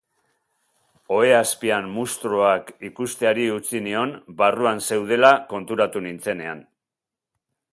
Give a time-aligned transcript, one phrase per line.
[1.17, 6.65] Ohe azpian munstroak ikusteari utzi nion barruan zeudela konturatu nintzenean.